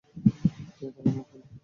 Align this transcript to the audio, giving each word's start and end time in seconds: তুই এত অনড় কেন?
তুই 0.75 0.87
এত 0.89 0.97
অনড় 0.99 1.23
কেন? 1.29 1.41